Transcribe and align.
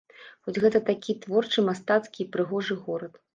Хоць 0.45 0.53
гэта 0.63 0.79
такі 0.87 1.15
творчы, 1.25 1.65
мастацкі 1.67 2.19
і 2.27 2.29
прыгожы 2.37 2.79
горад! 2.89 3.21